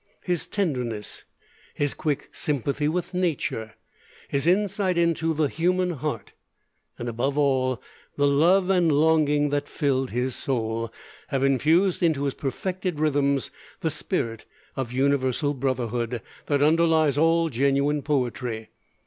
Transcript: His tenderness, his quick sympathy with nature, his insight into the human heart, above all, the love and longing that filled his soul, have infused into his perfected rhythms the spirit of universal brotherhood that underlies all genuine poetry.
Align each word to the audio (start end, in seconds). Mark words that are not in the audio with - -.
His 0.23 0.47
tenderness, 0.47 1.25
his 1.75 1.93
quick 1.93 2.29
sympathy 2.31 2.87
with 2.87 3.13
nature, 3.13 3.75
his 4.29 4.47
insight 4.47 4.97
into 4.97 5.31
the 5.31 5.47
human 5.47 5.91
heart, 5.91 6.33
above 6.97 7.37
all, 7.37 7.79
the 8.15 8.25
love 8.27 8.71
and 8.71 8.91
longing 8.91 9.51
that 9.51 9.69
filled 9.69 10.09
his 10.09 10.35
soul, 10.35 10.91
have 11.27 11.43
infused 11.43 12.01
into 12.01 12.23
his 12.23 12.33
perfected 12.33 12.99
rhythms 12.99 13.51
the 13.81 13.91
spirit 13.91 14.45
of 14.75 14.91
universal 14.91 15.53
brotherhood 15.53 16.23
that 16.47 16.63
underlies 16.63 17.15
all 17.15 17.49
genuine 17.49 18.01
poetry. 18.01 18.69